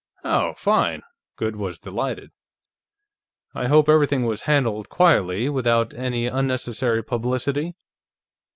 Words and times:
"Oh, 0.23 0.55
fine!" 0.57 1.03
Goode 1.35 1.57
was 1.57 1.77
delighted. 1.77 2.31
"I 3.53 3.67
hope 3.67 3.87
everything 3.87 4.25
was 4.25 4.41
handled 4.49 4.89
quietly, 4.89 5.47
without 5.47 5.93
any 5.93 6.25
unnecessary 6.25 7.03
publicity? 7.03 7.75